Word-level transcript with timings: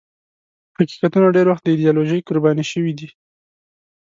حقیقتونه 0.77 1.27
ډېر 1.35 1.45
وخت 1.49 1.63
د 1.63 1.67
ایدیالوژۍ 1.73 2.19
قرباني 2.27 2.65
شوي 2.71 2.93
دي. 2.99 3.07